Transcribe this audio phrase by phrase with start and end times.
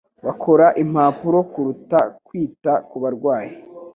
[0.25, 3.53] bakora impapuro kuruta kwita ku barwayi